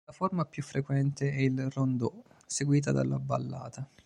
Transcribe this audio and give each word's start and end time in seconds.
La 0.07 0.13
forma 0.13 0.45
più 0.45 0.63
frequente 0.63 1.31
è 1.31 1.41
il 1.41 1.69
"rondeau", 1.69 2.23
seguita 2.47 2.91
dalla 2.91 3.19
ballata. 3.19 3.87